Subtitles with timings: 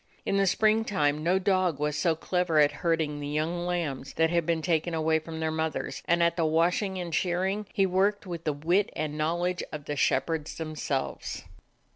[0.25, 4.31] In the spring time no dog was so clever at herding the young lambs that
[4.31, 6.43] had been taken away from their mothers, 63 DOG HEROES OF MANY LANDS and at
[6.43, 6.55] the
[6.91, 11.43] washing and shearing he worked with the wit and knowledge of the shepherds themselves.